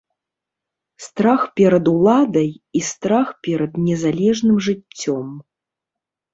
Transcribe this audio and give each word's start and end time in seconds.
Страх 1.07 1.41
перад 1.61 1.85
уладай 1.93 2.49
і 2.81 2.83
страх 2.89 3.27
перад 3.51 3.71
незалежным 3.87 4.55
жыццём. 4.71 5.27